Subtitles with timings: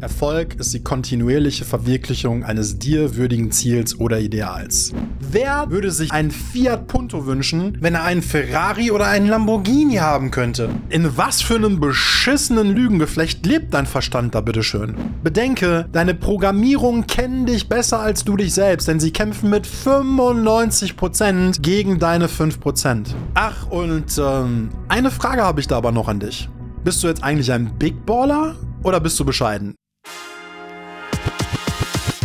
[0.00, 4.92] Erfolg ist die kontinuierliche Verwirklichung eines dir würdigen Ziels oder Ideals.
[5.18, 10.30] Wer würde sich einen Fiat Punto wünschen, wenn er einen Ferrari oder einen Lamborghini haben
[10.30, 10.68] könnte?
[10.90, 14.94] In was für einem beschissenen Lügengeflecht lebt dein Verstand da bitteschön?
[15.22, 21.62] Bedenke, deine Programmierungen kennen dich besser als du dich selbst, denn sie kämpfen mit 95%
[21.62, 23.06] gegen deine 5%.
[23.34, 26.48] Ach, und ähm, eine Frage habe ich da aber noch an dich.
[26.84, 29.74] Bist du jetzt eigentlich ein Big Baller oder bist du bescheiden?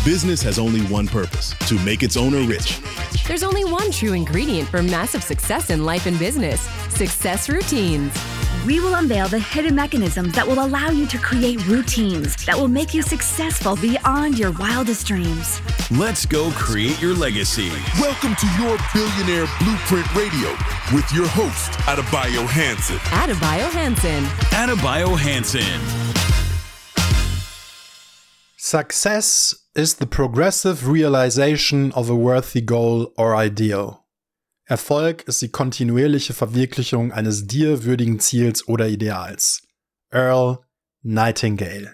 [0.06, 2.80] Business has only one purpose to make its owner rich.
[3.28, 6.62] There's only one true ingredient for massive success in life and business
[6.96, 8.14] success routines.
[8.66, 12.70] We will unveil the hidden mechanisms that will allow you to create routines that will
[12.70, 15.62] make you successful beyond your wildest dreams.
[15.92, 17.70] Let's go create your legacy.
[18.00, 20.50] Welcome to your Billionaire Blueprint Radio
[20.94, 22.98] with your host, Adebayo Hanson.
[23.12, 24.24] Adebayo Hansen.
[24.52, 26.10] Adebayo Hanson.
[28.58, 34.04] Success is the progressive realization of a worthy goal or ideal.
[34.66, 39.62] Erfolg ist die kontinuierliche Verwirklichung eines dir würdigen Ziels oder Ideals.
[40.12, 40.60] Earl
[41.02, 41.94] Nightingale.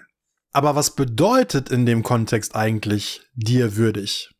[0.52, 4.30] Aber was bedeutet in dem Kontext eigentlich dir würdig?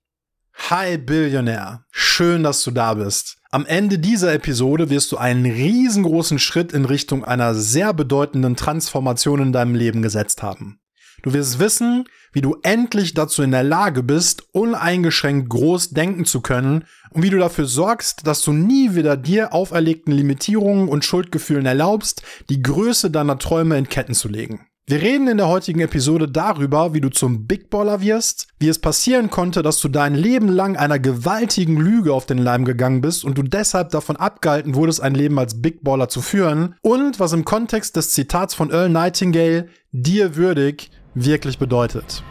[0.69, 3.37] Hi Billionär, schön, dass du da bist.
[3.53, 9.41] Am Ende dieser Episode wirst du einen riesengroßen Schritt in Richtung einer sehr bedeutenden Transformation
[9.41, 10.81] in deinem Leben gesetzt haben.
[11.23, 16.41] Du wirst wissen, wie du endlich dazu in der Lage bist, uneingeschränkt groß denken zu
[16.41, 21.67] können und wie du dafür sorgst, dass du nie wieder dir auferlegten Limitierungen und Schuldgefühlen
[21.67, 24.67] erlaubst, die Größe deiner Träume in Ketten zu legen.
[24.89, 28.79] Wir reden in der heutigen Episode darüber, wie du zum Big Baller wirst, wie es
[28.79, 33.25] passieren konnte, dass du dein Leben lang einer gewaltigen Lüge auf den Leim gegangen bist
[33.25, 37.33] und du deshalb davon abgehalten wurdest, ein Leben als Big Baller zu führen und was
[37.33, 42.23] im Kontext des Zitats von Earl Nightingale dir würdig wirklich bedeutet.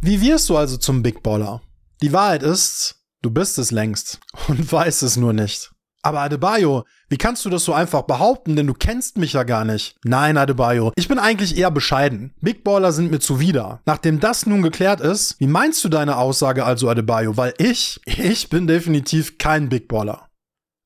[0.00, 1.60] Wie wirst du also zum Big Baller?
[2.00, 5.72] Die Wahrheit ist, du bist es längst und weißt es nur nicht.
[6.02, 9.64] Aber Adebayo, wie kannst du das so einfach behaupten, denn du kennst mich ja gar
[9.64, 9.96] nicht?
[10.04, 12.32] Nein, Adebayo, ich bin eigentlich eher bescheiden.
[12.40, 13.82] Big Baller sind mir zuwider.
[13.84, 17.36] Nachdem das nun geklärt ist, wie meinst du deine Aussage also, Adebayo?
[17.36, 20.28] Weil ich, ich bin definitiv kein Big Baller.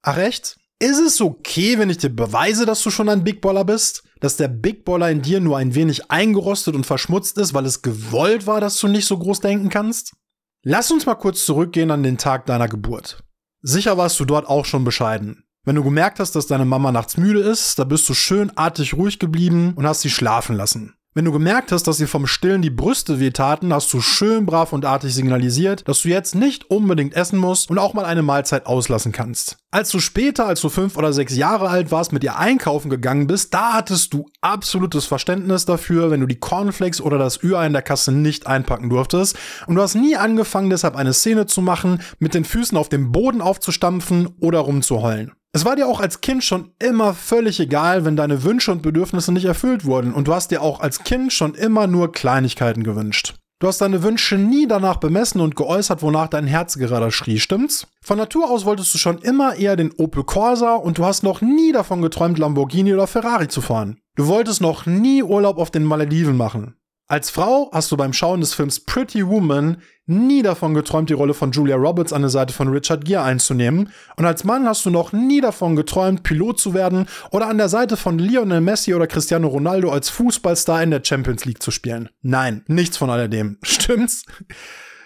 [0.03, 0.57] Ach echt?
[0.83, 4.03] Ist es okay, wenn ich dir beweise, dass du schon ein Big Baller bist?
[4.19, 7.83] Dass der Big Baller in dir nur ein wenig eingerostet und verschmutzt ist, weil es
[7.83, 10.17] gewollt war, dass du nicht so groß denken kannst?
[10.65, 13.23] Lass uns mal kurz zurückgehen an den Tag deiner Geburt.
[13.61, 15.45] Sicher warst du dort auch schon bescheiden.
[15.65, 18.95] Wenn du gemerkt hast, dass deine Mama nachts müde ist, da bist du schön artig
[18.95, 20.97] ruhig geblieben und hast sie schlafen lassen.
[21.15, 24.73] Wenn du gemerkt hast, dass dir vom Stillen die Brüste wehtaten, hast du schön brav
[24.73, 28.65] und artig signalisiert, dass du jetzt nicht unbedingt essen musst und auch mal eine Mahlzeit
[28.65, 29.59] auslassen kannst.
[29.71, 33.27] Als du später, als du fünf oder sechs Jahre alt warst, mit ihr einkaufen gegangen
[33.27, 37.75] bist, da hattest du absolutes Verständnis dafür, wenn du die Cornflakes oder das Ü-Ei in
[37.75, 39.37] der Kasse nicht einpacken durftest.
[39.67, 43.13] Und du hast nie angefangen, deshalb eine Szene zu machen, mit den Füßen auf dem
[43.13, 45.33] Boden aufzustampfen oder rumzuheulen.
[45.55, 49.33] Es war dir auch als Kind schon immer völlig egal, wenn deine Wünsche und Bedürfnisse
[49.33, 53.35] nicht erfüllt wurden und du hast dir auch als Kind schon immer nur Kleinigkeiten gewünscht.
[53.59, 57.87] Du hast deine Wünsche nie danach bemessen und geäußert, wonach dein Herz gerade schrie, stimmt's?
[58.03, 61.43] Von Natur aus wolltest du schon immer eher den Opel Corsa und du hast noch
[61.43, 63.99] nie davon geträumt, Lamborghini oder Ferrari zu fahren.
[64.17, 66.77] Du wolltest noch nie Urlaub auf den Malediven machen.
[67.13, 71.35] Als Frau hast du beim Schauen des Films Pretty Woman nie davon geträumt, die Rolle
[71.35, 73.91] von Julia Roberts an der Seite von Richard Gere einzunehmen.
[74.17, 77.69] Und als Mann hast du noch nie davon geträumt, Pilot zu werden oder an der
[77.69, 82.09] Seite von Lionel Messi oder Cristiano Ronaldo als Fußballstar in der Champions League zu spielen.
[82.23, 83.59] Nein, nichts von alledem.
[83.63, 84.25] Stimmt's?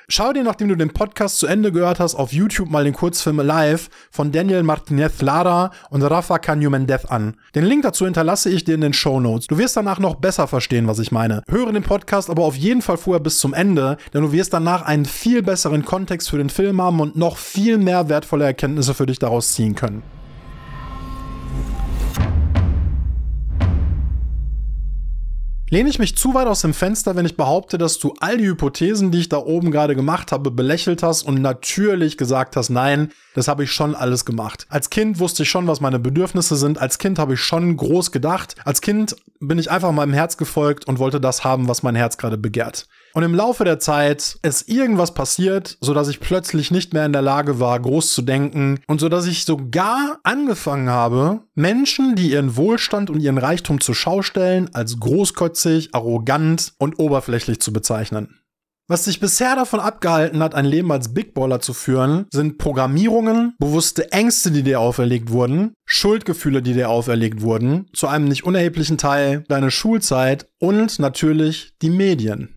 [0.09, 3.41] Schau dir, nachdem du den Podcast zu Ende gehört hast, auf YouTube mal den Kurzfilm
[3.41, 7.35] Live von Daniel Martinez Lara und Rafa Canyo Mendez an.
[7.57, 9.49] Den Link dazu hinterlasse ich dir in den Show Notes.
[9.49, 11.43] Du wirst danach noch besser verstehen, was ich meine.
[11.49, 14.83] Höre den Podcast aber auf jeden Fall vorher bis zum Ende, denn du wirst danach
[14.83, 19.07] einen viel besseren Kontext für den Film haben und noch viel mehr wertvolle Erkenntnisse für
[19.07, 20.05] dich daraus ziehen können.
[25.69, 28.47] Lehne ich mich zu weit aus dem Fenster, wenn ich behaupte, dass du all die
[28.47, 33.11] Hypothesen, die ich da oben gerade gemacht habe, belächelt hast und natürlich gesagt hast, nein,
[33.35, 34.67] das habe ich schon alles gemacht.
[34.69, 36.79] Als Kind wusste ich schon, was meine Bedürfnisse sind.
[36.79, 38.55] Als Kind habe ich schon groß gedacht.
[38.65, 42.17] Als Kind bin ich einfach meinem Herz gefolgt und wollte das haben, was mein Herz
[42.17, 42.87] gerade begehrt.
[43.17, 47.15] Und im Laufe der Zeit ist irgendwas passiert, so dass ich plötzlich nicht mehr in
[47.15, 52.33] der Lage war, groß zu denken und so dass ich sogar angefangen habe, Menschen, die
[52.33, 58.39] ihren Wohlstand und ihren Reichtum zur Schau stellen, als großkotzig, arrogant und oberflächlich zu bezeichnen.
[58.87, 63.55] Was dich bisher davon abgehalten hat, ein Leben als Big Baller zu führen, sind Programmierungen,
[63.59, 68.99] bewusste Ängste, die dir auferlegt wurden, Schuldgefühle, die dir auferlegt wurden, zu einem nicht unerheblichen
[68.99, 72.56] Teil deine Schulzeit und natürlich die Medien.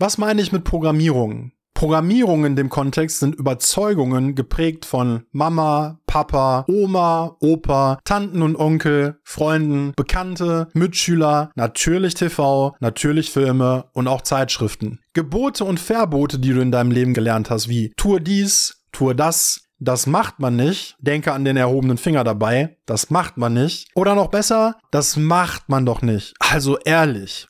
[0.00, 1.52] Was meine ich mit Programmierungen?
[1.74, 9.20] Programmierungen in dem Kontext sind Überzeugungen geprägt von Mama, Papa, Oma, Opa, Tanten und Onkel,
[9.24, 15.00] Freunden, Bekannte, Mitschüler, natürlich TV, natürlich Filme und auch Zeitschriften.
[15.12, 19.66] Gebote und Verbote, die du in deinem Leben gelernt hast, wie tue dies, tue das,
[19.80, 20.96] das macht man nicht.
[20.98, 22.78] Denke an den erhobenen Finger dabei.
[22.86, 23.88] Das macht man nicht.
[23.94, 26.34] Oder noch besser, das macht man doch nicht.
[26.38, 27.49] Also ehrlich.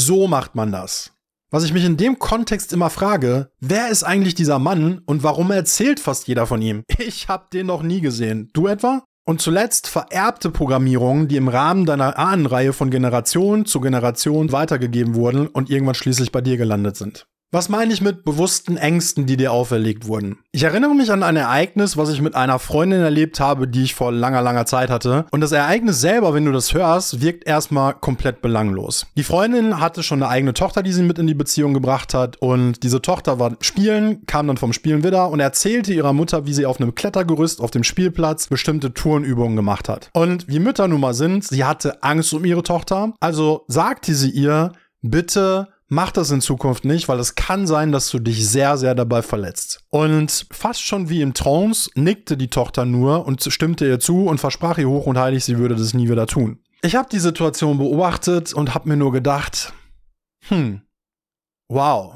[0.00, 1.10] So macht man das.
[1.50, 5.50] Was ich mich in dem Kontext immer frage, wer ist eigentlich dieser Mann und warum
[5.50, 6.84] erzählt fast jeder von ihm?
[6.98, 8.48] Ich hab den noch nie gesehen.
[8.52, 9.02] Du etwa?
[9.26, 15.48] Und zuletzt vererbte Programmierungen, die im Rahmen deiner Ahnenreihe von Generation zu Generation weitergegeben wurden
[15.48, 17.26] und irgendwann schließlich bei dir gelandet sind.
[17.50, 20.36] Was meine ich mit bewussten Ängsten, die dir auferlegt wurden?
[20.52, 23.94] Ich erinnere mich an ein Ereignis, was ich mit einer Freundin erlebt habe, die ich
[23.94, 25.24] vor langer, langer Zeit hatte.
[25.30, 29.06] Und das Ereignis selber, wenn du das hörst, wirkt erstmal komplett belanglos.
[29.16, 32.36] Die Freundin hatte schon eine eigene Tochter, die sie mit in die Beziehung gebracht hat.
[32.42, 36.52] Und diese Tochter war spielen, kam dann vom Spielen wieder und erzählte ihrer Mutter, wie
[36.52, 40.10] sie auf einem Klettergerüst auf dem Spielplatz bestimmte Tourenübungen gemacht hat.
[40.12, 43.14] Und wie Mütter nun mal sind, sie hatte Angst um ihre Tochter.
[43.20, 48.10] Also sagte sie ihr, bitte mach das in Zukunft nicht, weil es kann sein, dass
[48.10, 49.80] du dich sehr, sehr dabei verletzt.
[49.90, 54.38] Und fast schon wie im Trance nickte die Tochter nur und stimmte ihr zu und
[54.38, 56.60] versprach ihr hoch und heilig, sie würde das nie wieder tun.
[56.82, 59.72] Ich habe die Situation beobachtet und habe mir nur gedacht,
[60.46, 60.82] hm,
[61.68, 62.14] wow,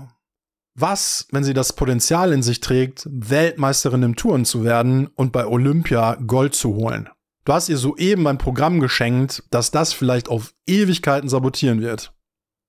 [0.74, 5.46] was, wenn sie das Potenzial in sich trägt, Weltmeisterin im Touren zu werden und bei
[5.46, 7.08] Olympia Gold zu holen?
[7.44, 12.12] Du hast ihr soeben ein Programm geschenkt, das das vielleicht auf Ewigkeiten sabotieren wird.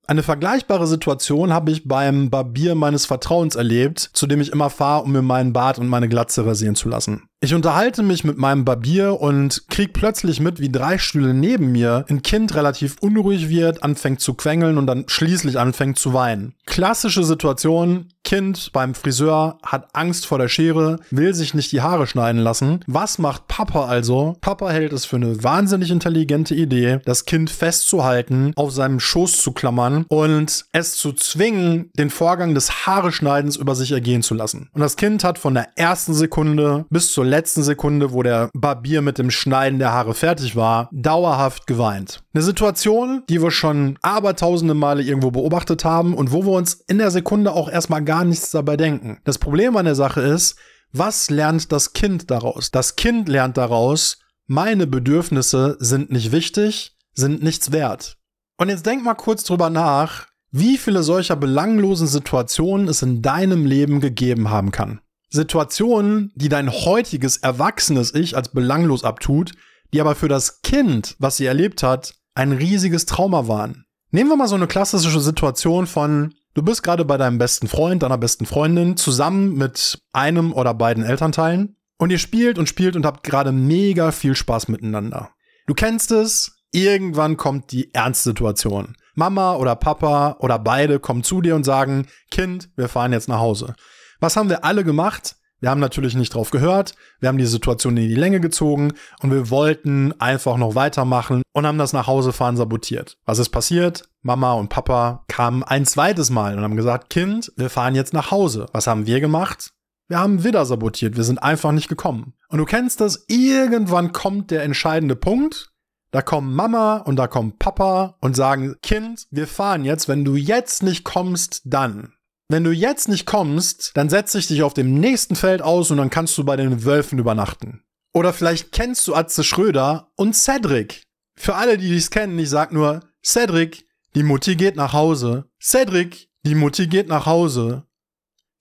[0.06, 5.04] Eine vergleichbare Situation habe ich beim Barbier meines Vertrauens erlebt, zu dem ich immer fahre,
[5.04, 7.22] um mir meinen Bart und meine Glatze rasieren zu lassen.
[7.44, 12.06] Ich unterhalte mich mit meinem Barbier und krieg plötzlich mit, wie drei Stühle neben mir
[12.08, 16.54] ein Kind relativ unruhig wird, anfängt zu quengeln und dann schließlich anfängt zu weinen.
[16.64, 22.06] Klassische Situation, Kind beim Friseur hat Angst vor der Schere, will sich nicht die Haare
[22.06, 22.80] schneiden lassen.
[22.86, 24.36] Was macht Papa also?
[24.40, 29.52] Papa hält es für eine wahnsinnig intelligente Idee, das Kind festzuhalten, auf seinem Schoß zu
[29.52, 34.70] klammern und es zu zwingen, den Vorgang des Haareschneidens über sich ergehen zu lassen.
[34.72, 39.02] Und das Kind hat von der ersten Sekunde bis zur letzten Sekunde, wo der Barbier
[39.02, 42.22] mit dem Schneiden der Haare fertig war, dauerhaft geweint.
[42.32, 46.98] Eine Situation, die wir schon abertausende Male irgendwo beobachtet haben und wo wir uns in
[46.98, 49.18] der Sekunde auch erstmal gar nichts dabei denken.
[49.24, 50.56] Das Problem an der Sache ist,
[50.92, 52.70] was lernt das Kind daraus?
[52.70, 58.16] Das Kind lernt daraus, meine Bedürfnisse sind nicht wichtig, sind nichts wert.
[58.58, 63.66] Und jetzt denk mal kurz drüber nach, wie viele solcher belanglosen Situationen es in deinem
[63.66, 65.00] Leben gegeben haben kann.
[65.34, 69.52] Situationen, die dein heutiges erwachsenes Ich als belanglos abtut,
[69.92, 73.84] die aber für das Kind, was sie erlebt hat, ein riesiges Trauma waren.
[74.12, 78.04] Nehmen wir mal so eine klassische Situation von, du bist gerade bei deinem besten Freund,
[78.04, 83.04] deiner besten Freundin, zusammen mit einem oder beiden Elternteilen und ihr spielt und spielt und
[83.04, 85.30] habt gerade mega viel Spaß miteinander.
[85.66, 88.94] Du kennst es, irgendwann kommt die Ernstsituation.
[89.16, 93.40] Mama oder Papa oder beide kommen zu dir und sagen, Kind, wir fahren jetzt nach
[93.40, 93.74] Hause.
[94.20, 95.36] Was haben wir alle gemacht?
[95.60, 99.30] Wir haben natürlich nicht drauf gehört, wir haben die Situation in die Länge gezogen und
[99.30, 103.16] wir wollten einfach noch weitermachen und haben das nach Hause fahren sabotiert.
[103.24, 104.06] Was ist passiert?
[104.20, 108.30] Mama und Papa kamen ein zweites Mal und haben gesagt, Kind, wir fahren jetzt nach
[108.30, 108.66] Hause.
[108.72, 109.70] Was haben wir gemacht?
[110.06, 112.34] Wir haben wieder sabotiert, wir sind einfach nicht gekommen.
[112.48, 115.72] Und du kennst das, irgendwann kommt der entscheidende Punkt,
[116.10, 120.36] da kommen Mama und da kommt Papa und sagen, Kind, wir fahren jetzt, wenn du
[120.36, 122.12] jetzt nicht kommst, dann.
[122.48, 125.96] Wenn du jetzt nicht kommst, dann setze ich dich auf dem nächsten Feld aus und
[125.96, 127.82] dann kannst du bei den Wölfen übernachten.
[128.12, 131.02] Oder vielleicht kennst du Atze Schröder und Cedric.
[131.36, 135.50] Für alle, die dies kennen, ich sag nur, Cedric, die Mutti geht nach Hause.
[135.60, 137.86] Cedric, die Mutti geht nach Hause.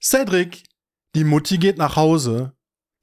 [0.01, 0.63] Cedric,
[1.13, 2.53] die Mutti geht nach Hause.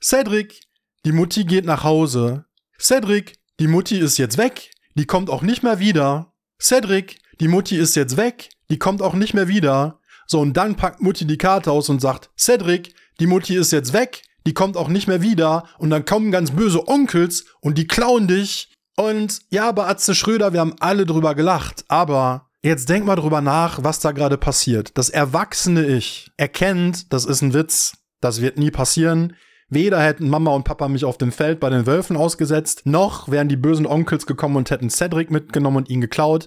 [0.02, 0.60] Cedric,
[1.04, 2.46] die Mutti geht nach Hause.
[2.80, 4.72] Cedric, die Mutti ist jetzt weg.
[4.96, 6.34] Die kommt auch nicht mehr wieder.
[6.60, 8.50] Cedric, die Mutti ist jetzt weg.
[8.70, 9.99] Die kommt auch nicht mehr wieder.
[10.30, 13.92] So, und dann packt Mutti die Karte aus und sagt, Cedric, die Mutti ist jetzt
[13.92, 15.64] weg, die kommt auch nicht mehr wieder.
[15.78, 18.72] Und dann kommen ganz böse Onkels und die klauen dich.
[18.96, 21.84] Und ja, bei Atze Schröder, wir haben alle drüber gelacht.
[21.88, 24.96] Aber jetzt denk mal drüber nach, was da gerade passiert.
[24.96, 27.94] Das erwachsene Ich erkennt, das ist ein Witz.
[28.20, 29.34] Das wird nie passieren.
[29.68, 33.48] Weder hätten Mama und Papa mich auf dem Feld bei den Wölfen ausgesetzt, noch wären
[33.48, 36.46] die bösen Onkels gekommen und hätten Cedric mitgenommen und ihn geklaut.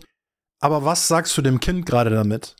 [0.62, 2.56] Aber was sagst du dem Kind gerade damit?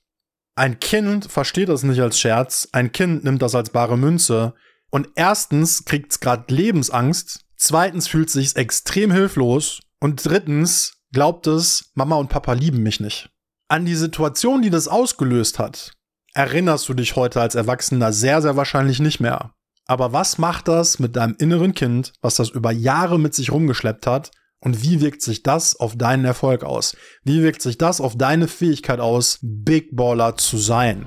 [0.56, 4.54] Ein Kind versteht das nicht als Scherz, ein Kind nimmt das als bare Münze
[4.92, 11.48] und erstens kriegt es gerade Lebensangst, zweitens fühlt es sich extrem hilflos und drittens glaubt
[11.48, 13.32] es, Mama und Papa lieben mich nicht.
[13.68, 15.94] An die Situation, die das ausgelöst hat,
[16.36, 19.54] erinnerst du dich heute als Erwachsener sehr, sehr wahrscheinlich nicht mehr.
[19.86, 24.06] Aber was macht das mit deinem inneren Kind, was das über Jahre mit sich rumgeschleppt
[24.06, 24.32] hat?
[24.64, 26.96] Und wie wirkt sich das auf deinen Erfolg aus?
[27.26, 31.06] Wie wirkt sich das auf deine Fähigkeit aus, Big Baller zu sein?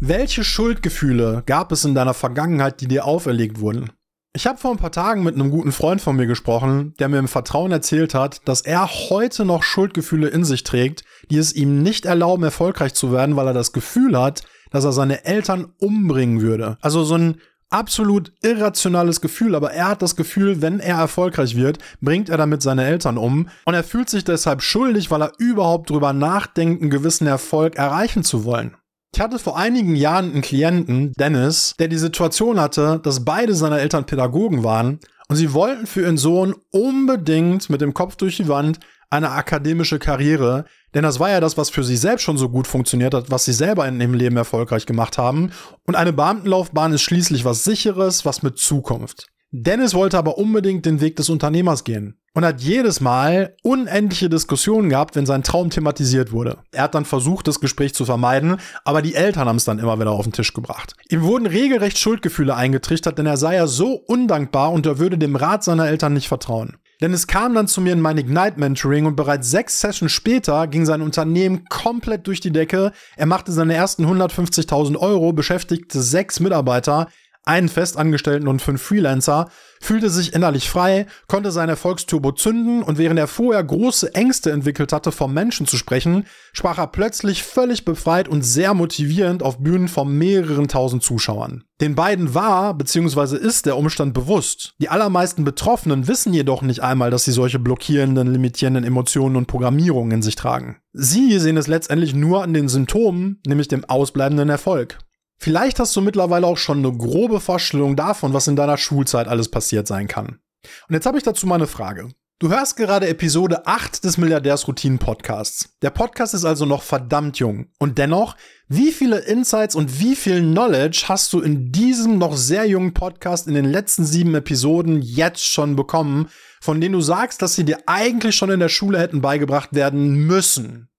[0.00, 3.92] Welche Schuldgefühle gab es in deiner Vergangenheit, die dir auferlegt wurden?
[4.34, 7.18] Ich habe vor ein paar Tagen mit einem guten Freund von mir gesprochen, der mir
[7.20, 11.82] im Vertrauen erzählt hat, dass er heute noch Schuldgefühle in sich trägt, die es ihm
[11.82, 16.40] nicht erlauben, erfolgreich zu werden, weil er das Gefühl hat, dass er seine Eltern umbringen
[16.40, 16.78] würde.
[16.80, 21.78] Also so ein absolut irrationales Gefühl, aber er hat das Gefühl, wenn er erfolgreich wird,
[22.00, 25.90] bringt er damit seine Eltern um und er fühlt sich deshalb schuldig, weil er überhaupt
[25.90, 28.76] drüber nachdenkt, einen gewissen Erfolg erreichen zu wollen.
[29.14, 33.80] Ich hatte vor einigen Jahren einen Klienten, Dennis, der die Situation hatte, dass beide seine
[33.80, 38.48] Eltern Pädagogen waren und sie wollten für ihren Sohn unbedingt mit dem Kopf durch die
[38.48, 42.48] Wand eine akademische Karriere, denn das war ja das, was für sie selbst schon so
[42.48, 45.52] gut funktioniert hat, was sie selber in ihrem Leben erfolgreich gemacht haben.
[45.86, 49.26] Und eine Beamtenlaufbahn ist schließlich was Sicheres, was mit Zukunft.
[49.50, 54.90] Dennis wollte aber unbedingt den Weg des Unternehmers gehen und hat jedes Mal unendliche Diskussionen
[54.90, 56.58] gehabt, wenn sein Traum thematisiert wurde.
[56.70, 59.98] Er hat dann versucht, das Gespräch zu vermeiden, aber die Eltern haben es dann immer
[59.98, 60.94] wieder auf den Tisch gebracht.
[61.08, 65.34] Ihm wurden regelrecht Schuldgefühle eingetrichtert, denn er sei ja so undankbar und er würde dem
[65.34, 66.76] Rat seiner Eltern nicht vertrauen.
[67.00, 70.66] Denn es kam dann zu mir in mein Ignite Mentoring und bereits sechs Sessions später
[70.66, 72.92] ging sein Unternehmen komplett durch die Decke.
[73.16, 77.08] Er machte seine ersten 150.000 Euro, beschäftigte sechs Mitarbeiter,
[77.48, 79.48] einen Festangestellten und fünf Freelancer,
[79.80, 84.92] fühlte sich innerlich frei, konnte sein Erfolgsturbo zünden und während er vorher große Ängste entwickelt
[84.92, 89.88] hatte, vom Menschen zu sprechen, sprach er plötzlich völlig befreit und sehr motivierend auf Bühnen
[89.88, 91.64] von mehreren tausend Zuschauern.
[91.80, 93.36] Den beiden war bzw.
[93.36, 94.74] ist der Umstand bewusst.
[94.80, 100.10] Die allermeisten Betroffenen wissen jedoch nicht einmal, dass sie solche blockierenden, limitierenden Emotionen und Programmierungen
[100.10, 100.78] in sich tragen.
[100.92, 104.98] Sie sehen es letztendlich nur an den Symptomen, nämlich dem ausbleibenden Erfolg.
[105.38, 109.48] Vielleicht hast du mittlerweile auch schon eine grobe Vorstellung davon, was in deiner Schulzeit alles
[109.48, 110.40] passiert sein kann.
[110.88, 112.10] Und jetzt habe ich dazu mal eine Frage.
[112.40, 115.70] Du hörst gerade Episode 8 des Milliardärsroutinen Podcasts.
[115.82, 117.66] Der Podcast ist also noch verdammt jung.
[117.80, 118.36] Und dennoch,
[118.68, 123.48] wie viele Insights und wie viel Knowledge hast du in diesem noch sehr jungen Podcast
[123.48, 126.30] in den letzten sieben Episoden jetzt schon bekommen,
[126.60, 130.26] von denen du sagst, dass sie dir eigentlich schon in der Schule hätten beigebracht werden
[130.26, 130.90] müssen?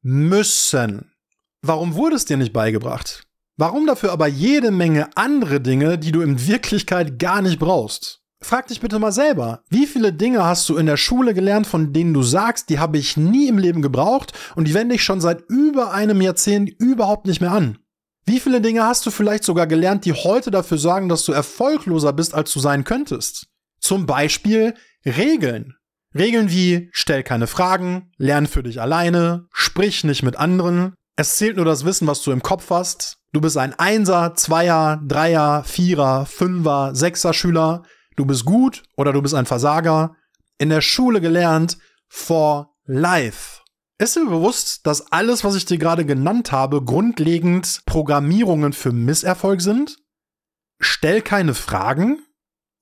[0.00, 1.12] Müssen.
[1.60, 3.25] Warum wurde es dir nicht beigebracht?
[3.58, 8.20] Warum dafür aber jede Menge andere Dinge, die du in Wirklichkeit gar nicht brauchst?
[8.42, 11.94] Frag dich bitte mal selber, wie viele Dinge hast du in der Schule gelernt, von
[11.94, 15.22] denen du sagst, die habe ich nie im Leben gebraucht und die wende ich schon
[15.22, 17.78] seit über einem Jahrzehnt überhaupt nicht mehr an?
[18.26, 22.12] Wie viele Dinge hast du vielleicht sogar gelernt, die heute dafür sorgen, dass du erfolgloser
[22.12, 23.46] bist, als du sein könntest?
[23.80, 24.74] Zum Beispiel
[25.06, 25.76] Regeln.
[26.14, 31.56] Regeln wie stell keine Fragen, lern für dich alleine, sprich nicht mit anderen, es zählt
[31.56, 33.15] nur das Wissen, was du im Kopf hast.
[33.32, 37.82] Du bist ein Einser, Zweier, Dreier, Vierer, Fünfer, Sechser Schüler.
[38.16, 40.16] Du bist gut oder du bist ein Versager.
[40.58, 41.78] In der Schule gelernt
[42.08, 43.60] for life.
[43.98, 49.62] Ist dir bewusst, dass alles, was ich dir gerade genannt habe, grundlegend Programmierungen für Misserfolg
[49.62, 49.96] sind?
[50.80, 52.20] Stell keine Fragen?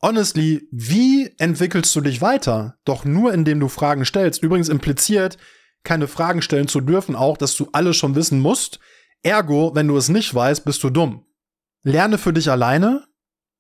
[0.03, 2.77] Honestly, wie entwickelst du dich weiter?
[2.85, 4.43] Doch nur indem du Fragen stellst.
[4.43, 5.39] Übrigens impliziert,
[5.85, 8.81] keine Fragen stellen zu dürfen, auch, dass du alles schon wissen musst.
[9.25, 11.25] Ergo, wenn du es nicht weißt, bist du dumm.
[11.83, 13.05] Lerne für dich alleine.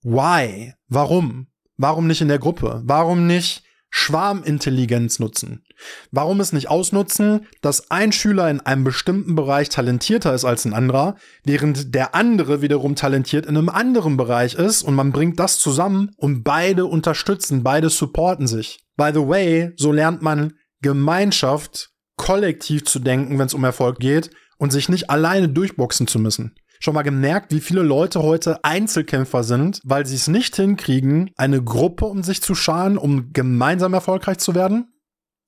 [0.02, 0.75] Why?
[0.88, 1.47] Warum?
[1.78, 2.83] Warum nicht in der Gruppe?
[2.85, 5.64] Warum nicht Schwarmintelligenz nutzen?
[6.11, 10.75] Warum es nicht ausnutzen, dass ein Schüler in einem bestimmten Bereich talentierter ist als ein
[10.75, 15.59] anderer, während der andere wiederum talentiert in einem anderen Bereich ist und man bringt das
[15.59, 18.85] zusammen und beide unterstützen, beide supporten sich.
[18.97, 20.52] By the way, so lernt man
[20.83, 26.18] Gemeinschaft kollektiv zu denken, wenn es um Erfolg geht und sich nicht alleine durchboxen zu
[26.18, 26.54] müssen.
[26.80, 31.62] Schon mal gemerkt, wie viele Leute heute Einzelkämpfer sind, weil sie es nicht hinkriegen, eine
[31.62, 34.92] Gruppe um sich zu scharen, um gemeinsam erfolgreich zu werden?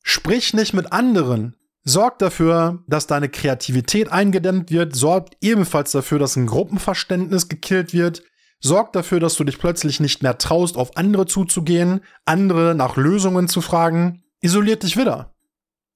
[0.02, 1.56] Sprich nicht mit anderen.
[1.82, 4.96] Sorg dafür, dass deine Kreativität eingedämmt wird.
[4.96, 8.22] Sorg ebenfalls dafür, dass ein Gruppenverständnis gekillt wird.
[8.60, 13.46] Sorg dafür, dass du dich plötzlich nicht mehr traust, auf andere zuzugehen, andere nach Lösungen
[13.48, 14.24] zu fragen.
[14.40, 15.34] Isoliert dich wieder.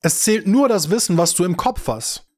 [0.01, 2.30] Es zählt nur das Wissen, was du im Kopf hast.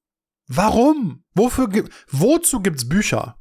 [0.49, 1.25] Warum?
[1.35, 1.69] Wofür,
[2.11, 3.37] wozu gibt's Bücher?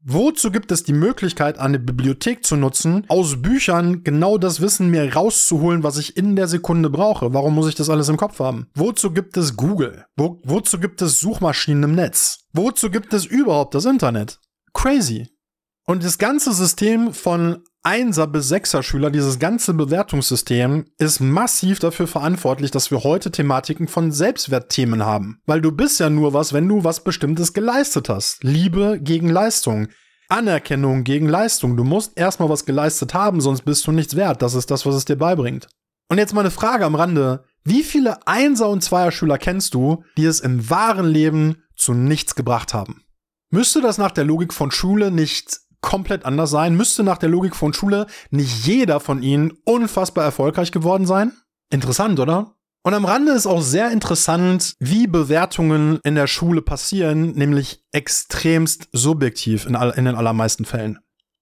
[0.00, 5.12] Wozu gibt es die Möglichkeit, eine Bibliothek zu nutzen, aus Büchern genau das Wissen mir
[5.12, 7.34] rauszuholen, was ich in der Sekunde brauche?
[7.34, 8.68] Warum muss ich das alles im Kopf haben?
[8.74, 10.06] Wozu gibt es Google?
[10.16, 12.44] Wo, wozu gibt es Suchmaschinen im Netz?
[12.52, 14.38] Wozu gibt es überhaupt das Internet?
[14.72, 15.28] Crazy.
[15.84, 22.06] Und das ganze System von Einser bis Sechser Schüler, dieses ganze Bewertungssystem ist massiv dafür
[22.06, 25.40] verantwortlich, dass wir heute Thematiken von Selbstwertthemen haben.
[25.46, 28.44] Weil du bist ja nur was, wenn du was Bestimmtes geleistet hast.
[28.44, 29.88] Liebe gegen Leistung.
[30.28, 31.78] Anerkennung gegen Leistung.
[31.78, 34.42] Du musst erstmal was geleistet haben, sonst bist du nichts wert.
[34.42, 35.66] Das ist das, was es dir beibringt.
[36.10, 37.44] Und jetzt mal eine Frage am Rande.
[37.64, 42.74] Wie viele Einser- und Zweier-Schüler kennst du, die es im wahren Leben zu nichts gebracht
[42.74, 43.00] haben?
[43.48, 46.76] Müsste das nach der Logik von Schule nicht komplett anders sein?
[46.76, 51.32] Müsste nach der Logik von Schule nicht jeder von ihnen unfassbar erfolgreich geworden sein?
[51.70, 52.54] Interessant, oder?
[52.84, 58.88] Und am Rande ist auch sehr interessant, wie Bewertungen in der Schule passieren, nämlich extremst
[58.92, 60.98] subjektiv in, all, in den allermeisten Fällen.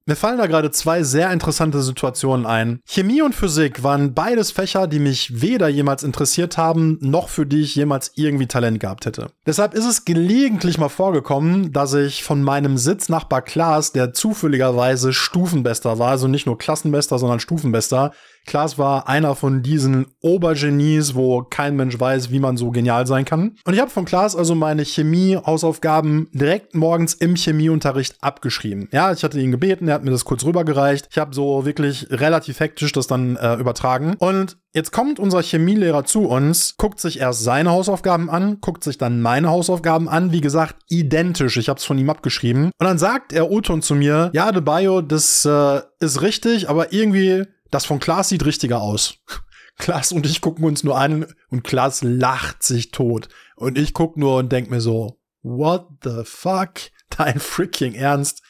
[0.08, 2.78] Mir fallen da gerade zwei sehr interessante Situationen ein.
[2.86, 7.62] Chemie und Physik waren beides Fächer, die mich weder jemals interessiert haben, noch für die
[7.62, 9.32] ich jemals irgendwie Talent gehabt hätte.
[9.46, 15.98] Deshalb ist es gelegentlich mal vorgekommen, dass ich von meinem Sitznachbar Klaas, der zufälligerweise Stufenbester
[15.98, 18.12] war, also nicht nur Klassenbester, sondern Stufenbester,
[18.46, 23.24] Klaas war einer von diesen Obergenies, wo kein Mensch weiß, wie man so genial sein
[23.24, 23.56] kann.
[23.64, 28.88] Und ich habe von Klaas also meine Chemie-Hausaufgaben direkt morgens im Chemieunterricht abgeschrieben.
[28.92, 31.08] Ja, ich hatte ihn gebeten, er hat mir das kurz rübergereicht.
[31.10, 34.14] Ich habe so wirklich relativ hektisch das dann äh, übertragen.
[34.18, 38.98] Und Jetzt kommt unser Chemielehrer zu uns, guckt sich erst seine Hausaufgaben an, guckt sich
[38.98, 41.56] dann meine Hausaufgaben an, wie gesagt, identisch.
[41.56, 42.64] Ich habe es von ihm abgeschrieben.
[42.78, 46.92] Und dann sagt er Oton zu mir, ja, De Bio, das äh, ist richtig, aber
[46.92, 49.18] irgendwie das von Klaas sieht richtiger aus.
[49.78, 53.28] Klaas und ich gucken uns nur an und Klaas lacht sich tot.
[53.56, 56.72] Und ich guck nur und denk mir so, what the fuck?
[57.16, 58.42] Dein freaking Ernst?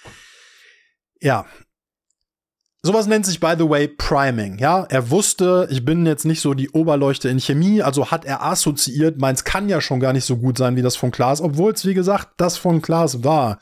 [1.21, 1.47] Ja.
[2.83, 4.59] Sowas nennt sich, by the way, Priming.
[4.59, 8.45] Ja, er wusste, ich bin jetzt nicht so die Oberleuchte in Chemie, also hat er
[8.45, 11.73] assoziiert, meins kann ja schon gar nicht so gut sein wie das von Klaas, obwohl
[11.73, 13.59] es, wie gesagt, das von Klaas war.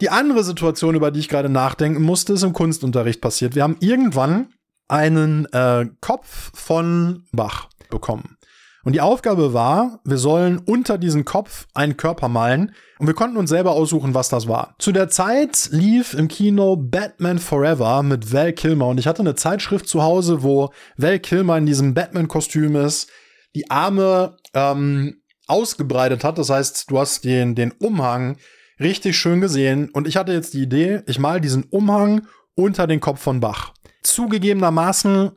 [0.00, 3.54] Die andere Situation, über die ich gerade nachdenken musste, ist im Kunstunterricht passiert.
[3.54, 4.48] Wir haben irgendwann
[4.90, 8.36] einen äh, Kopf von Bach bekommen.
[8.82, 13.36] Und die Aufgabe war, wir sollen unter diesen Kopf einen Körper malen und wir konnten
[13.36, 14.74] uns selber aussuchen, was das war.
[14.78, 19.34] Zu der Zeit lief im Kino Batman Forever mit Val Kilmer und ich hatte eine
[19.34, 23.10] Zeitschrift zu Hause, wo Val Kilmer in diesem Batman-Kostüm ist,
[23.54, 26.38] die Arme ähm, ausgebreitet hat.
[26.38, 28.38] Das heißt, du hast den, den Umhang
[28.78, 33.00] richtig schön gesehen und ich hatte jetzt die Idee, ich mal diesen Umhang unter den
[33.00, 33.74] Kopf von Bach.
[34.02, 35.32] Zugegebenermaßen,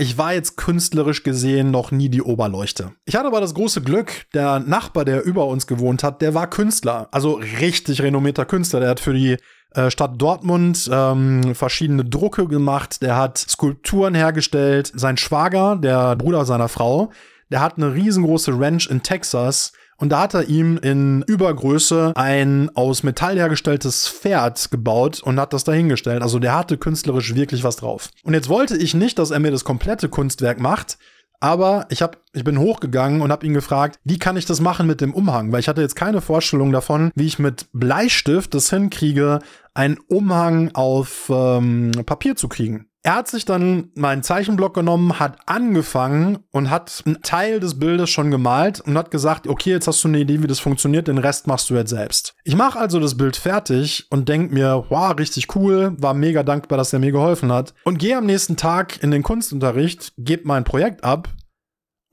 [0.00, 2.92] ich war jetzt künstlerisch gesehen noch nie die Oberleuchte.
[3.04, 6.48] Ich hatte aber das große Glück, der Nachbar, der über uns gewohnt hat, der war
[6.48, 7.08] Künstler.
[7.10, 8.80] Also richtig renommierter Künstler.
[8.80, 9.36] Der hat für die
[9.72, 13.02] äh, Stadt Dortmund ähm, verschiedene Drucke gemacht.
[13.02, 14.92] Der hat Skulpturen hergestellt.
[14.94, 17.10] Sein Schwager, der Bruder seiner Frau,
[17.50, 22.70] der hat eine riesengroße Ranch in Texas und da hat er ihm in Übergröße ein
[22.74, 26.22] aus Metall hergestelltes Pferd gebaut und hat das dahingestellt.
[26.22, 28.10] Also der hatte künstlerisch wirklich was drauf.
[28.22, 30.98] Und jetzt wollte ich nicht, dass er mir das komplette Kunstwerk macht,
[31.40, 34.86] aber ich, hab, ich bin hochgegangen und habe ihn gefragt, wie kann ich das machen
[34.86, 35.52] mit dem Umhang?
[35.52, 39.38] Weil ich hatte jetzt keine Vorstellung davon, wie ich mit Bleistift das hinkriege,
[39.74, 42.87] einen Umhang auf ähm, Papier zu kriegen.
[43.08, 48.10] Er hat sich dann meinen Zeichenblock genommen, hat angefangen und hat einen Teil des Bildes
[48.10, 51.16] schon gemalt und hat gesagt, okay, jetzt hast du eine Idee, wie das funktioniert, den
[51.16, 52.34] Rest machst du jetzt selbst.
[52.44, 56.76] Ich mache also das Bild fertig und denke mir, wow, richtig cool, war mega dankbar,
[56.76, 60.64] dass er mir geholfen hat und gehe am nächsten Tag in den Kunstunterricht, gebe mein
[60.64, 61.30] Projekt ab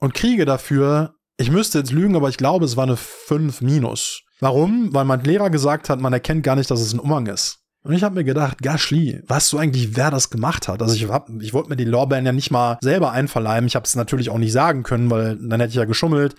[0.00, 4.22] und kriege dafür, ich müsste jetzt lügen, aber ich glaube, es war eine 5 minus.
[4.40, 4.94] Warum?
[4.94, 7.65] Weil mein Lehrer gesagt hat, man erkennt gar nicht, dass es ein Umhang ist.
[7.86, 10.82] Und ich habe mir gedacht, Gashli, weißt du eigentlich, wer das gemacht hat?
[10.82, 11.06] Also ich,
[11.40, 13.68] ich wollte mir die Lorbeeren ja nicht mal selber einverleiben.
[13.68, 16.34] Ich habe es natürlich auch nicht sagen können, weil dann hätte ich ja geschummelt.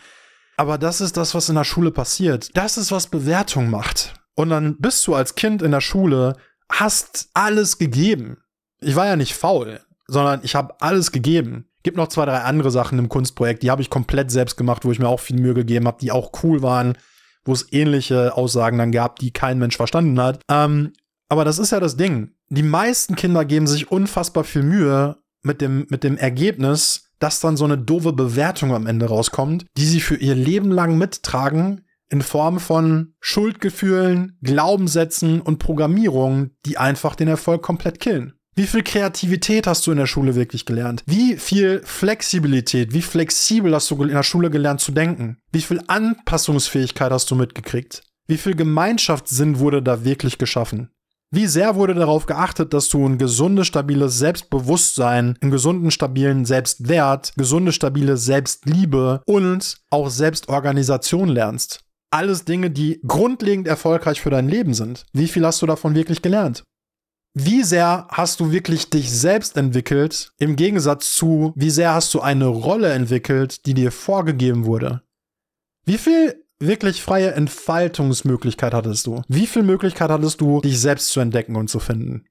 [0.57, 2.49] Aber das ist das, was in der Schule passiert.
[2.57, 4.15] Das ist, was Bewertung macht.
[4.35, 6.35] Und dann bist du als Kind in der Schule,
[6.69, 8.39] hast alles gegeben.
[8.81, 11.69] Ich war ja nicht faul, sondern ich habe alles gegeben.
[11.81, 14.91] Gibt noch zwei, drei andere Sachen im Kunstprojekt, die habe ich komplett selbst gemacht, wo
[14.91, 16.97] ich mir auch viel Mühe gegeben habe, die auch cool waren,
[17.45, 20.41] wo es ähnliche Aussagen dann gab, die kein Mensch verstanden hat.
[20.51, 20.91] Ähm,
[21.29, 22.31] aber das ist ja das Ding.
[22.49, 27.57] Die meisten Kinder geben sich unfassbar viel Mühe mit dem, mit dem Ergebnis, dass dann
[27.57, 32.21] so eine doofe Bewertung am Ende rauskommt, die sie für ihr Leben lang mittragen, in
[32.21, 38.33] Form von Schuldgefühlen, Glaubenssätzen und Programmierungen, die einfach den Erfolg komplett killen.
[38.55, 41.03] Wie viel Kreativität hast du in der Schule wirklich gelernt?
[41.05, 45.37] Wie viel Flexibilität, wie flexibel hast du in der Schule gelernt zu denken?
[45.51, 48.01] Wie viel Anpassungsfähigkeit hast du mitgekriegt?
[48.25, 50.89] Wie viel Gemeinschaftssinn wurde da wirklich geschaffen?
[51.29, 57.33] Wie sehr wurde darauf geachtet, dass du ein gesundes, stabiles Selbstbewusstsein, einen gesunden, stabilen Selbstwert,
[57.35, 61.81] gesunde, stabile Selbstliebe und auch Selbstorganisation lernst?
[62.11, 65.05] Alles Dinge, die grundlegend erfolgreich für dein Leben sind.
[65.11, 66.63] Wie viel hast du davon wirklich gelernt?
[67.33, 72.21] Wie sehr hast du wirklich dich selbst entwickelt, im Gegensatz zu, wie sehr hast du
[72.21, 75.03] eine Rolle entwickelt, die dir vorgegeben wurde?
[75.85, 79.21] Wie viel wirklich freie Entfaltungsmöglichkeit hattest du?
[79.27, 82.25] Wie viel Möglichkeit hattest du, dich selbst zu entdecken und zu finden?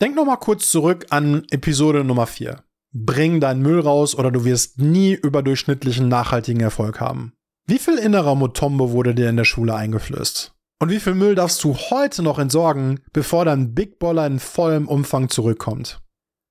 [0.00, 2.62] Denk noch mal kurz zurück an Episode Nummer 4.
[2.92, 7.32] Bring deinen Müll raus oder du wirst nie überdurchschnittlichen nachhaltigen Erfolg haben.
[7.66, 10.52] Wie viel innerer Motombo wurde dir in der Schule eingeflößt?
[10.78, 14.86] Und wie viel Müll darfst du heute noch entsorgen, bevor dein Big Baller in vollem
[14.88, 16.00] Umfang zurückkommt?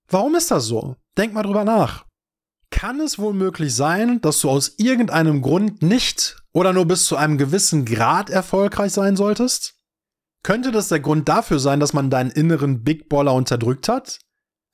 [0.09, 0.95] Warum ist das so?
[1.17, 2.05] Denk mal drüber nach.
[2.71, 7.17] Kann es wohl möglich sein, dass du aus irgendeinem Grund nicht oder nur bis zu
[7.17, 9.75] einem gewissen Grad erfolgreich sein solltest?
[10.41, 14.19] Könnte das der Grund dafür sein, dass man deinen inneren Big Baller unterdrückt hat?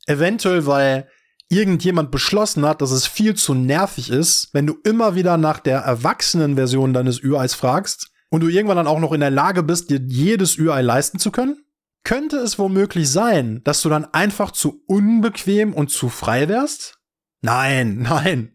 [0.05, 1.09] Eventuell, weil
[1.49, 5.79] irgendjemand beschlossen hat, dass es viel zu nervig ist, wenn du immer wieder nach der
[5.79, 9.89] erwachsenen Version deines Ü-Eis fragst und du irgendwann dann auch noch in der Lage bist,
[9.89, 11.65] dir jedes Ü-Ei leisten zu können?
[12.03, 16.99] Könnte es womöglich sein, dass du dann einfach zu unbequem und zu frei wärst?
[17.41, 18.53] Nein, nein.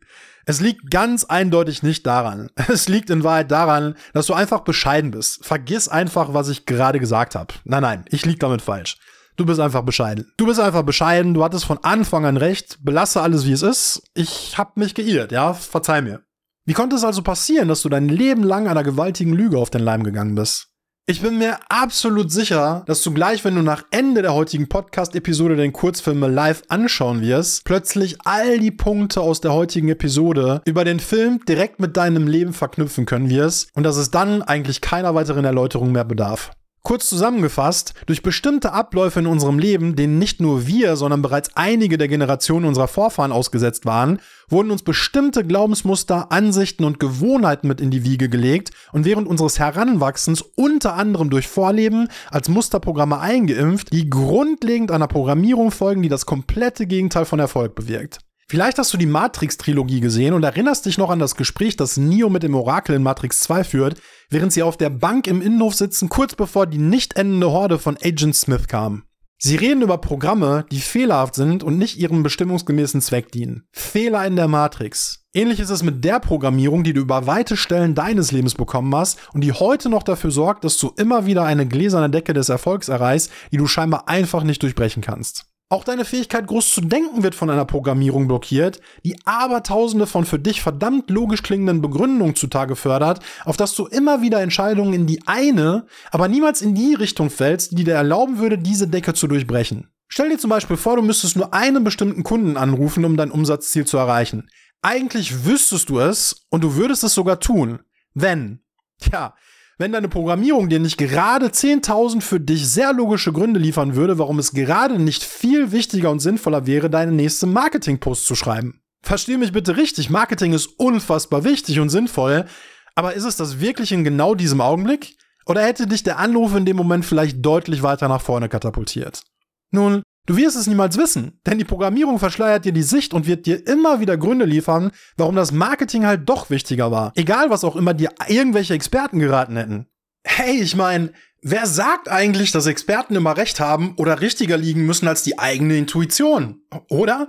[0.48, 2.50] Es liegt ganz eindeutig nicht daran.
[2.68, 5.44] Es liegt in Wahrheit daran, dass du einfach bescheiden bist.
[5.44, 7.52] Vergiss einfach, was ich gerade gesagt habe.
[7.64, 8.96] Nein, nein, ich lieg damit falsch.
[9.36, 10.32] Du bist einfach bescheiden.
[10.36, 14.02] Du bist einfach bescheiden, du hattest von Anfang an recht, belasse alles wie es ist.
[14.14, 16.22] Ich hab mich geirrt, ja, verzeih mir.
[16.64, 19.82] Wie konnte es also passieren, dass du dein Leben lang einer gewaltigen Lüge auf den
[19.82, 20.68] Leim gegangen bist?
[21.08, 25.54] Ich bin mir absolut sicher, dass du gleich, wenn du nach Ende der heutigen Podcast-Episode
[25.54, 30.98] den Kurzfilm live anschauen wirst, plötzlich all die Punkte aus der heutigen Episode über den
[30.98, 35.44] Film direkt mit deinem Leben verknüpfen können wirst und dass es dann eigentlich keiner weiteren
[35.44, 36.50] Erläuterung mehr bedarf.
[36.86, 41.98] Kurz zusammengefasst, durch bestimmte Abläufe in unserem Leben, denen nicht nur wir, sondern bereits einige
[41.98, 47.90] der Generationen unserer Vorfahren ausgesetzt waren, wurden uns bestimmte Glaubensmuster, Ansichten und Gewohnheiten mit in
[47.90, 54.08] die Wiege gelegt und während unseres Heranwachsens unter anderem durch Vorleben als Musterprogramme eingeimpft, die
[54.08, 58.20] grundlegend einer Programmierung folgen, die das komplette Gegenteil von Erfolg bewirkt.
[58.48, 62.30] Vielleicht hast du die Matrix-Trilogie gesehen und erinnerst dich noch an das Gespräch, das Neo
[62.30, 66.08] mit dem Orakel in Matrix 2 führt, während sie auf der Bank im Innenhof sitzen,
[66.08, 69.02] kurz bevor die nicht endende Horde von Agent Smith kam.
[69.38, 73.64] Sie reden über Programme, die fehlerhaft sind und nicht ihrem bestimmungsgemäßen Zweck dienen.
[73.72, 75.26] Fehler in der Matrix.
[75.34, 79.18] Ähnlich ist es mit der Programmierung, die du über weite Stellen deines Lebens bekommen hast
[79.34, 82.88] und die heute noch dafür sorgt, dass du immer wieder eine gläserne Decke des Erfolgs
[82.88, 85.46] erreichst, die du scheinbar einfach nicht durchbrechen kannst.
[85.68, 90.38] Auch deine Fähigkeit, groß zu denken, wird von einer Programmierung blockiert, die abertausende von für
[90.38, 95.26] dich verdammt logisch klingenden Begründungen zutage fördert, auf dass du immer wieder Entscheidungen in die
[95.26, 99.88] eine, aber niemals in die Richtung fällst, die dir erlauben würde, diese Decke zu durchbrechen.
[100.06, 103.84] Stell dir zum Beispiel vor, du müsstest nur einen bestimmten Kunden anrufen, um dein Umsatzziel
[103.84, 104.48] zu erreichen.
[104.82, 107.80] Eigentlich wüsstest du es und du würdest es sogar tun,
[108.14, 108.60] wenn,
[109.00, 109.34] tja,
[109.78, 114.38] wenn deine Programmierung dir nicht gerade 10.000 für dich sehr logische Gründe liefern würde, warum
[114.38, 118.80] es gerade nicht viel wichtiger und sinnvoller wäre, deine nächste Marketing-Post zu schreiben.
[119.02, 122.46] Versteh mich bitte richtig, Marketing ist unfassbar wichtig und sinnvoll,
[122.94, 125.16] aber ist es das wirklich in genau diesem Augenblick?
[125.44, 129.22] Oder hätte dich der Anruf in dem Moment vielleicht deutlich weiter nach vorne katapultiert?
[129.70, 133.46] Nun, Du wirst es niemals wissen, denn die Programmierung verschleiert dir die Sicht und wird
[133.46, 137.12] dir immer wieder Gründe liefern, warum das Marketing halt doch wichtiger war.
[137.14, 139.86] Egal, was auch immer dir irgendwelche Experten geraten hätten.
[140.24, 141.12] Hey, ich meine,
[141.42, 145.78] wer sagt eigentlich, dass Experten immer recht haben oder richtiger liegen müssen als die eigene
[145.78, 146.60] Intuition?
[146.88, 147.28] Oder?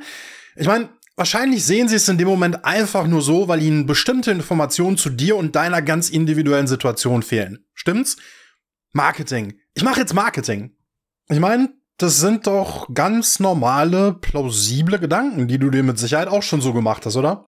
[0.56, 4.32] Ich meine, wahrscheinlich sehen sie es in dem Moment einfach nur so, weil ihnen bestimmte
[4.32, 7.64] Informationen zu dir und deiner ganz individuellen Situation fehlen.
[7.76, 8.18] Stimmt's?
[8.92, 9.60] Marketing.
[9.76, 10.76] Ich mache jetzt Marketing.
[11.30, 16.44] Ich meine, das sind doch ganz normale, plausible Gedanken, die du dir mit Sicherheit auch
[16.44, 17.46] schon so gemacht hast, oder?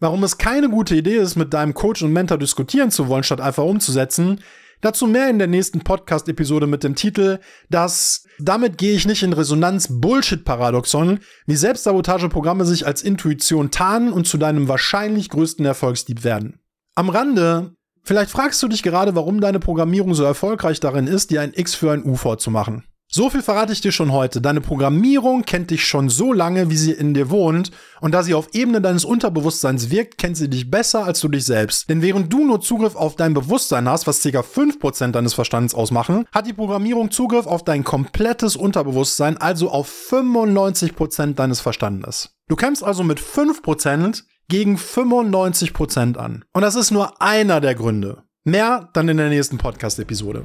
[0.00, 3.40] Warum es keine gute Idee ist, mit deinem Coach und Mentor diskutieren zu wollen, statt
[3.40, 4.40] einfach umzusetzen,
[4.82, 7.38] dazu mehr in der nächsten Podcast-Episode mit dem Titel,
[7.70, 14.26] dass damit gehe ich nicht in Resonanz Bullshit-Paradoxon, wie Selbstsabotageprogramme sich als Intuition tarnen und
[14.26, 16.60] zu deinem wahrscheinlich größten Erfolgsdieb werden.
[16.94, 21.40] Am Rande, vielleicht fragst du dich gerade, warum deine Programmierung so erfolgreich darin ist, dir
[21.40, 22.84] ein X für ein U vorzumachen.
[23.12, 24.40] So viel verrate ich dir schon heute.
[24.40, 27.72] Deine Programmierung kennt dich schon so lange, wie sie in dir wohnt.
[28.00, 31.44] Und da sie auf Ebene deines Unterbewusstseins wirkt, kennt sie dich besser als du dich
[31.44, 31.90] selbst.
[31.90, 34.28] Denn während du nur Zugriff auf dein Bewusstsein hast, was ca.
[34.28, 41.34] 5% deines Verstandes ausmachen, hat die Programmierung Zugriff auf dein komplettes Unterbewusstsein, also auf 95%
[41.34, 42.36] deines Verstandes.
[42.46, 46.44] Du kämpfst also mit 5% gegen 95% an.
[46.52, 48.22] Und das ist nur einer der Gründe.
[48.44, 50.44] Mehr dann in der nächsten Podcast-Episode.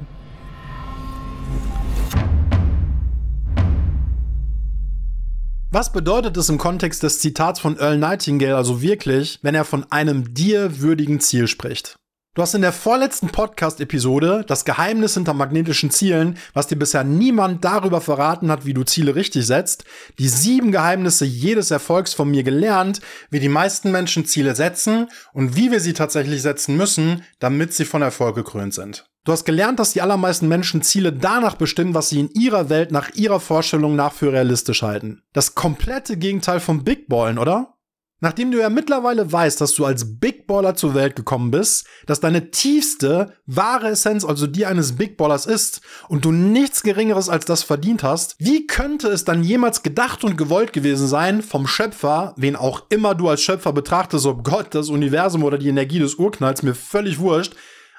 [5.76, 9.86] Was bedeutet es im Kontext des Zitats von Earl Nightingale also wirklich, wenn er von
[9.92, 11.98] einem dir würdigen Ziel spricht?
[12.34, 17.66] Du hast in der vorletzten Podcast-Episode das Geheimnis hinter magnetischen Zielen, was dir bisher niemand
[17.66, 19.84] darüber verraten hat, wie du Ziele richtig setzt,
[20.18, 25.58] die sieben Geheimnisse jedes Erfolgs von mir gelernt, wie die meisten Menschen Ziele setzen und
[25.58, 29.10] wie wir sie tatsächlich setzen müssen, damit sie von Erfolg gekrönt sind.
[29.26, 32.92] Du hast gelernt, dass die allermeisten Menschen Ziele danach bestimmen, was sie in ihrer Welt
[32.92, 35.24] nach ihrer Vorstellung nach für realistisch halten.
[35.34, 37.74] Das komplette Gegenteil vom Big Ballen, oder?
[38.20, 42.20] Nachdem du ja mittlerweile weißt, dass du als Big Baller zur Welt gekommen bist, dass
[42.20, 47.46] deine tiefste, wahre Essenz also die eines Big Ballers ist und du nichts Geringeres als
[47.46, 52.36] das verdient hast, wie könnte es dann jemals gedacht und gewollt gewesen sein vom Schöpfer,
[52.38, 56.16] wen auch immer du als Schöpfer betrachtest, ob Gott, das Universum oder die Energie des
[56.16, 57.56] Urknalls, mir völlig wurscht,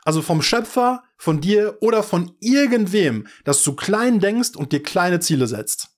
[0.06, 5.20] also vom Schöpfer, von dir oder von irgendwem, dass du klein denkst und dir kleine
[5.20, 5.88] Ziele setzt.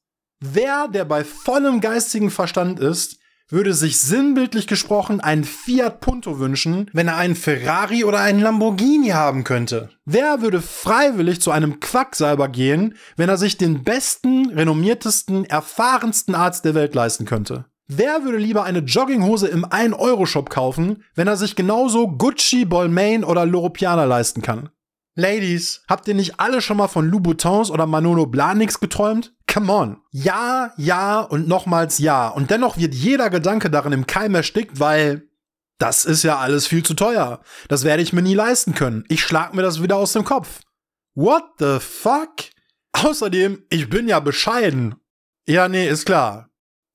[0.41, 3.19] Wer, der bei vollem geistigen Verstand ist,
[3.51, 9.09] würde sich sinnbildlich gesprochen einen Fiat Punto wünschen, wenn er einen Ferrari oder einen Lamborghini
[9.09, 9.91] haben könnte.
[10.05, 16.65] Wer würde freiwillig zu einem Quacksalber gehen, wenn er sich den besten, renommiertesten, erfahrensten Arzt
[16.65, 17.67] der Welt leisten könnte?
[17.91, 23.47] Wer würde lieber eine Jogginghose im 1-Euro-Shop kaufen, wenn er sich genauso Gucci, Balmain oder
[23.47, 24.69] Loro leisten kann?
[25.15, 29.35] Ladies, habt ihr nicht alle schon mal von Louboutins oder Manolo Blahniks geträumt?
[29.53, 29.97] Come on.
[30.13, 32.29] Ja, ja und nochmals ja.
[32.29, 35.27] Und dennoch wird jeder Gedanke darin im Keim erstickt, weil
[35.79, 37.41] das ist ja alles viel zu teuer.
[37.69, 39.05] Das werde ich mir nie leisten können.
[39.09, 40.61] Ich schlag mir das wieder aus dem Kopf.
[41.15, 42.51] What the fuck?
[42.93, 44.97] Außerdem, ich bin ja bescheiden.
[45.49, 46.48] Ja, nee, ist klar.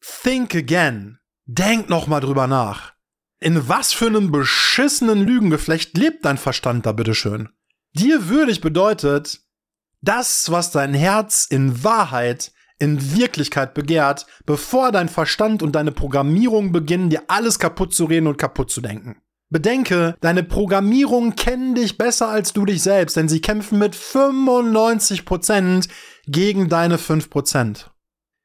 [0.03, 1.19] Think again.
[1.45, 2.93] Denk noch mal drüber nach.
[3.39, 7.49] In was für einem beschissenen Lügengeflecht lebt dein Verstand da bitteschön?
[7.93, 9.41] Dir würdig bedeutet,
[10.01, 16.73] das, was dein Herz in Wahrheit, in Wirklichkeit begehrt, bevor dein Verstand und deine Programmierung
[16.73, 19.21] beginnen, dir alles kaputt zu reden und kaputt zu denken.
[19.49, 25.87] Bedenke, deine Programmierungen kennen dich besser als du dich selbst, denn sie kämpfen mit 95%
[26.25, 27.92] gegen deine 5%.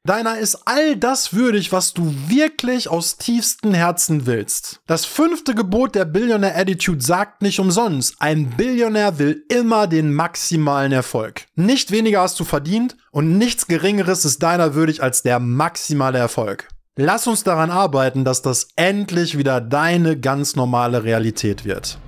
[0.04, 4.80] Deiner ist all das würdig, was du wirklich aus tiefstem Herzen willst.
[4.87, 10.92] Das fünfte Gebot der Billionaire Attitude sagt nicht umsonst, ein Billionär will immer den maximalen
[10.92, 11.46] Erfolg.
[11.56, 16.68] Nicht weniger hast du verdient und nichts Geringeres ist deiner würdig als der maximale Erfolg.
[16.96, 21.98] Lass uns daran arbeiten, dass das endlich wieder deine ganz normale Realität wird.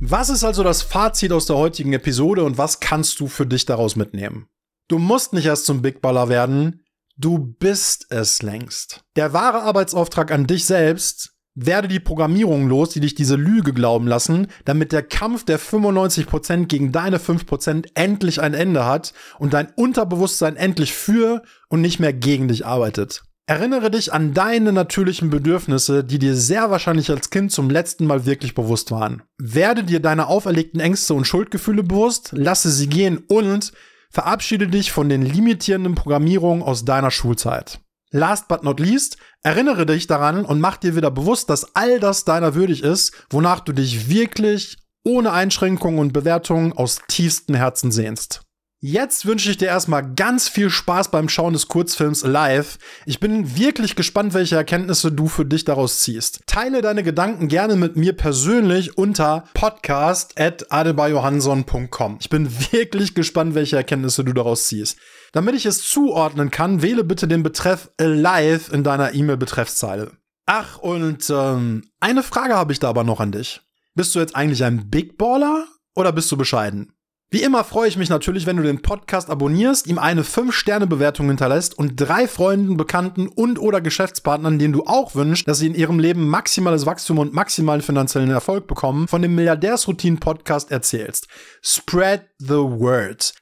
[0.00, 3.66] Was ist also das Fazit aus der heutigen Episode und was kannst du für dich
[3.66, 4.46] daraus mitnehmen?
[4.86, 6.84] Du musst nicht erst zum Big Baller werden,
[7.16, 9.02] du bist es längst.
[9.16, 14.06] Der wahre Arbeitsauftrag an dich selbst, werde die Programmierung los, die dich diese Lüge glauben
[14.06, 19.72] lassen, damit der Kampf der 95% gegen deine 5% endlich ein Ende hat und dein
[19.74, 23.24] Unterbewusstsein endlich für und nicht mehr gegen dich arbeitet.
[23.48, 28.26] Erinnere dich an deine natürlichen Bedürfnisse, die dir sehr wahrscheinlich als Kind zum letzten Mal
[28.26, 29.22] wirklich bewusst waren.
[29.38, 33.72] Werde dir deine auferlegten Ängste und Schuldgefühle bewusst, lasse sie gehen und
[34.10, 37.80] verabschiede dich von den limitierenden Programmierungen aus deiner Schulzeit.
[38.10, 42.26] Last but not least, erinnere dich daran und mach dir wieder bewusst, dass all das
[42.26, 48.42] deiner würdig ist, wonach du dich wirklich ohne Einschränkungen und Bewertungen aus tiefstem Herzen sehnst.
[48.80, 52.78] Jetzt wünsche ich dir erstmal ganz viel Spaß beim Schauen des Kurzfilms Live.
[53.06, 56.42] Ich bin wirklich gespannt, welche Erkenntnisse du für dich daraus ziehst.
[56.46, 62.18] Teile deine Gedanken gerne mit mir persönlich unter podcast.adebayohanson.com.
[62.20, 64.96] Ich bin wirklich gespannt, welche Erkenntnisse du daraus ziehst.
[65.32, 70.12] Damit ich es zuordnen kann, wähle bitte den Betreff Live in deiner E-Mail-Betreffszeile.
[70.46, 73.60] Ach, und ähm, eine Frage habe ich da aber noch an dich.
[73.96, 76.92] Bist du jetzt eigentlich ein Big Baller oder bist du bescheiden?
[77.30, 81.76] Wie immer freue ich mich natürlich, wenn du den Podcast abonnierst, ihm eine 5-Sterne-Bewertung hinterlässt
[81.76, 85.98] und drei Freunden, Bekannten und oder Geschäftspartnern, denen du auch wünschst, dass sie in ihrem
[85.98, 91.28] Leben maximales Wachstum und maximalen finanziellen Erfolg bekommen, von dem Milliardärsroutinen-Podcast erzählst.
[91.60, 93.34] Spread the word.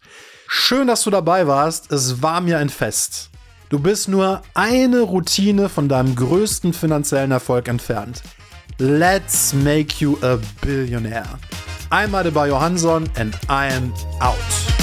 [0.48, 1.92] Schön, dass du dabei warst.
[1.92, 3.30] Es war mir ein Fest.
[3.68, 8.24] Du bist nur eine Routine von deinem größten finanziellen Erfolg entfernt.
[8.78, 11.38] Let's make you a billionaire.
[11.92, 14.75] I'm Adebayo Johansson and I am out.